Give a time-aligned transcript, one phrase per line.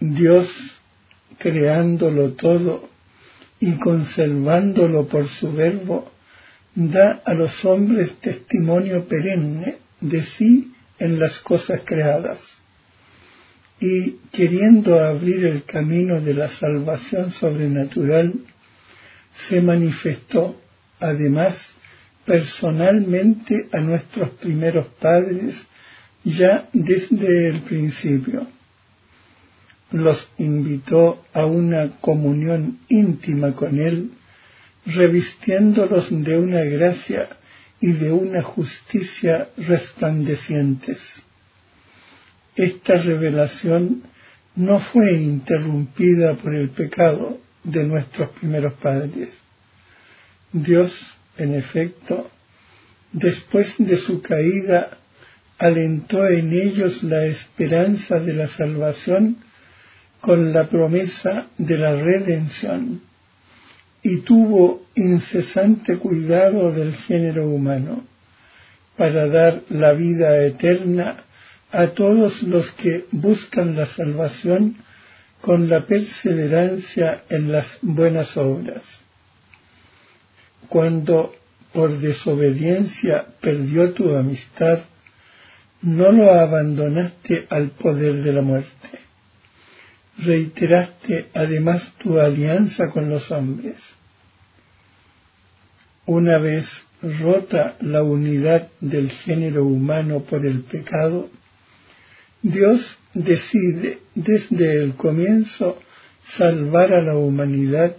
[0.00, 0.48] Dios,
[1.38, 2.88] creándolo todo
[3.60, 6.10] y conservándolo por su verbo,
[6.74, 12.40] da a los hombres testimonio perenne de sí en las cosas creadas.
[13.80, 18.34] Y queriendo abrir el camino de la salvación sobrenatural,
[19.48, 20.60] se manifestó,
[20.98, 21.58] además,
[22.24, 25.54] personalmente a nuestros primeros padres
[26.24, 28.46] ya desde el principio.
[29.96, 34.10] Los invitó a una comunión íntima con Él,
[34.84, 37.30] revistiéndolos de una gracia
[37.80, 40.98] y de una justicia resplandecientes.
[42.54, 44.02] Esta revelación
[44.54, 49.30] no fue interrumpida por el pecado de nuestros primeros padres.
[50.52, 50.92] Dios,
[51.38, 52.30] en efecto,
[53.12, 54.98] después de su caída,
[55.56, 59.38] alentó en ellos la esperanza de la salvación
[60.26, 63.00] con la promesa de la redención
[64.02, 68.04] y tuvo incesante cuidado del género humano
[68.96, 71.18] para dar la vida eterna
[71.70, 74.74] a todos los que buscan la salvación
[75.40, 78.82] con la perseverancia en las buenas obras.
[80.68, 81.36] Cuando
[81.72, 84.80] por desobediencia perdió tu amistad,
[85.82, 89.05] no lo abandonaste al poder de la muerte.
[90.18, 93.76] Reiteraste además tu alianza con los hombres.
[96.06, 96.66] Una vez
[97.02, 101.28] rota la unidad del género humano por el pecado,
[102.42, 105.80] Dios decide desde el comienzo
[106.36, 107.96] salvar a la humanidad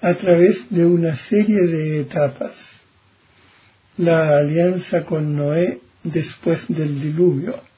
[0.00, 2.54] a través de una serie de etapas.
[3.98, 7.71] La alianza con Noé después del diluvio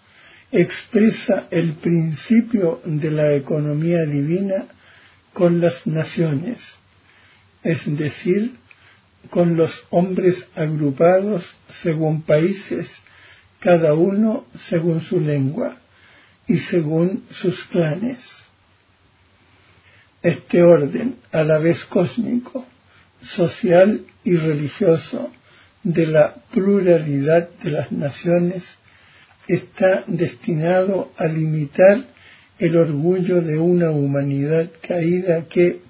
[0.55, 4.66] expresa el principio de la economía divina
[5.33, 6.58] con las naciones,
[7.64, 8.55] es decir,
[9.30, 11.45] con los hombres agrupados
[11.83, 12.89] según países,
[13.58, 15.77] cada uno según su lengua
[16.46, 18.18] y según sus clanes.
[20.23, 22.64] Este orden, a la vez cósmico,
[23.23, 25.33] social y religioso,
[25.83, 28.62] de la pluralidad de las naciones,
[29.48, 32.05] está destinado a limitar
[32.58, 35.80] el orgullo de una humanidad caída que,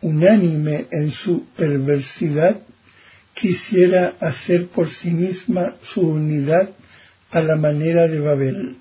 [0.00, 2.60] unánime en su perversidad,
[3.34, 6.70] quisiera hacer por sí misma su unidad
[7.30, 8.76] a la manera de Babel.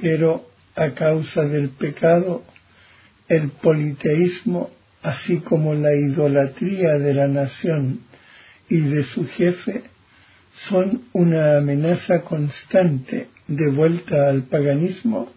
[0.00, 2.44] Pero a causa del pecado,
[3.28, 4.70] el politeísmo,
[5.02, 8.00] así como la idolatría de la nación
[8.68, 9.82] y de su jefe,
[10.66, 15.32] son una amenaza constante de vuelta al paganismo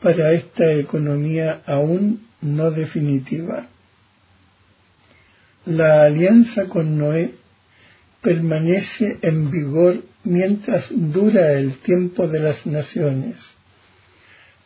[0.00, 3.66] para esta economía aún no definitiva.
[5.66, 7.34] La alianza con Noé
[8.20, 13.36] permanece en vigor mientras dura el tiempo de las naciones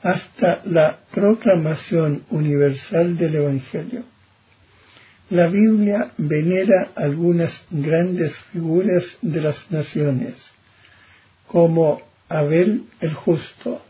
[0.02, 4.04] hasta la proclamación universal del Evangelio.
[5.31, 10.34] La Biblia venera algunas grandes figuras de las naciones,
[11.48, 13.82] como Abel el justo,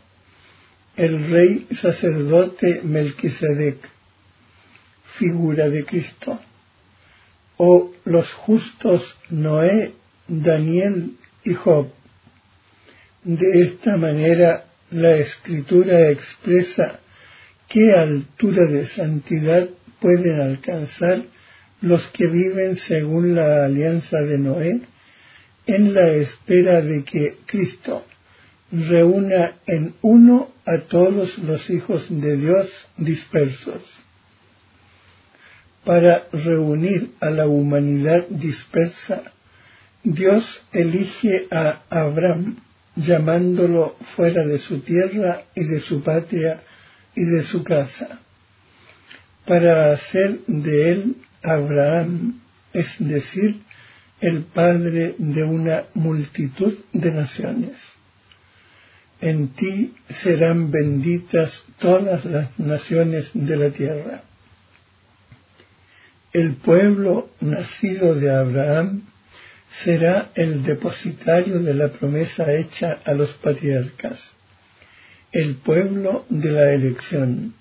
[0.96, 3.76] el rey sacerdote Melquisedec,
[5.18, 6.40] figura de Cristo,
[7.58, 9.92] o los justos Noé,
[10.26, 11.90] Daniel y Job.
[13.24, 17.00] De esta manera la escritura expresa
[17.68, 19.68] qué altura de santidad
[20.00, 21.22] pueden alcanzar
[21.80, 24.80] los que viven según la alianza de Noé
[25.66, 28.04] en la espera de que Cristo
[28.70, 33.82] reúna en uno a todos los hijos de Dios dispersos.
[35.84, 39.22] Para reunir a la humanidad dispersa,
[40.02, 42.56] Dios elige a Abraham
[42.96, 46.60] llamándolo fuera de su tierra y de su patria
[47.14, 48.20] y de su casa,
[49.46, 52.40] para hacer de él Abraham,
[52.72, 53.60] es decir,
[54.20, 57.78] el padre de una multitud de naciones.
[59.20, 64.22] En ti serán benditas todas las naciones de la tierra.
[66.32, 69.02] El pueblo nacido de Abraham
[69.84, 74.18] será el depositario de la promesa hecha a los patriarcas,
[75.32, 77.54] el pueblo de la elección,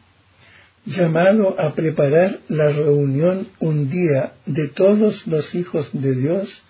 [0.85, 6.61] llamado a preparar la reunión un día de todos los hijos de Dios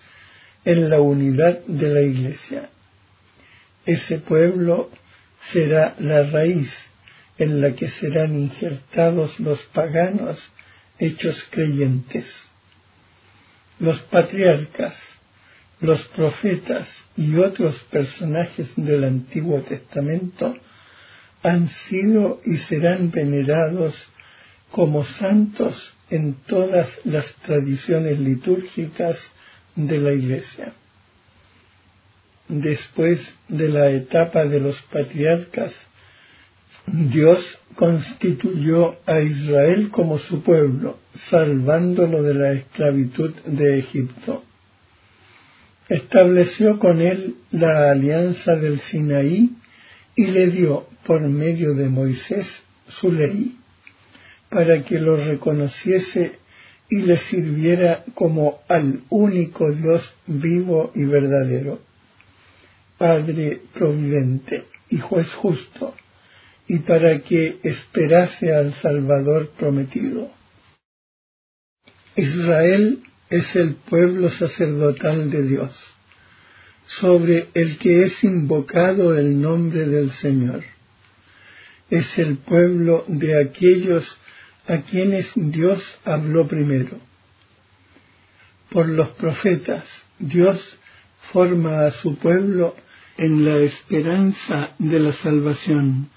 [0.64, 2.70] en la unidad de la Iglesia.
[3.84, 4.90] Ese pueblo
[5.52, 6.72] será la raíz
[7.38, 10.38] en la que serán injertados los paganos
[10.98, 12.26] hechos creyentes.
[13.78, 14.94] Los patriarcas,
[15.80, 20.56] los profetas y otros personajes del Antiguo Testamento
[21.46, 23.94] han sido y serán venerados
[24.72, 29.16] como santos en todas las tradiciones litúrgicas
[29.76, 30.72] de la Iglesia.
[32.48, 35.72] Después de la etapa de los patriarcas,
[36.86, 40.98] Dios constituyó a Israel como su pueblo,
[41.30, 44.42] salvándolo de la esclavitud de Egipto.
[45.88, 49.52] Estableció con él la alianza del Sinaí
[50.16, 52.46] y le dio por medio de Moisés
[52.88, 53.56] su ley,
[54.48, 56.38] para que lo reconociese
[56.88, 61.80] y le sirviera como al único Dios vivo y verdadero,
[62.98, 65.94] Padre providente y juez justo,
[66.68, 70.30] y para que esperase al Salvador prometido.
[72.16, 75.70] Israel es el pueblo sacerdotal de Dios,
[76.86, 80.75] sobre el que es invocado el nombre del Señor.
[81.90, 84.18] Es el pueblo de aquellos
[84.66, 86.98] a quienes Dios habló primero.
[88.70, 89.86] Por los profetas,
[90.18, 90.60] Dios
[91.32, 92.74] forma a su pueblo
[93.16, 96.10] en la esperanza de la salvación,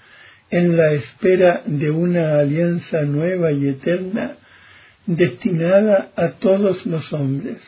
[0.50, 4.36] en la espera de una alianza nueva y eterna
[5.06, 7.58] destinada a todos los hombres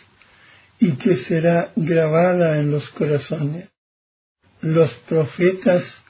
[0.78, 3.68] y que será grabada en los corazones.
[4.60, 6.01] Los profetas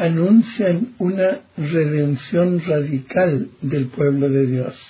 [0.00, 4.80] anuncian una redención radical del pueblo de Dios,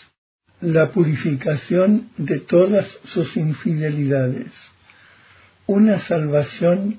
[0.60, 4.52] la purificación de todas sus infidelidades,
[5.66, 6.98] una salvación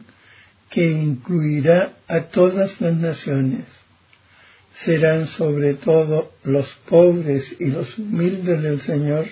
[0.69, 3.63] que incluirá a todas las naciones.
[4.84, 9.25] Serán sobre todo los pobres y los humildes del Señor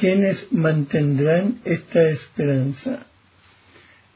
[0.00, 3.06] quienes mantendrán esta esperanza.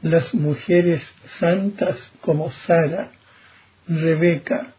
[0.01, 1.03] Las mujeres
[1.39, 3.11] santas como Sara,
[3.91, 4.73] Rebeca,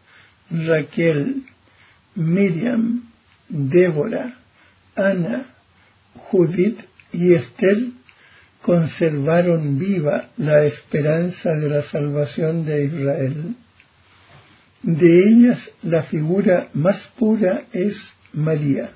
[0.50, 1.42] Raquel,
[2.16, 3.04] Miriam,
[3.48, 4.34] Débora,
[4.96, 5.46] Ana,
[6.30, 6.80] Judith
[7.12, 7.88] y Esther
[8.62, 13.56] conservaron viva la esperanza de la salvación de Israel.
[14.82, 18.90] De ellas la figura más pura es María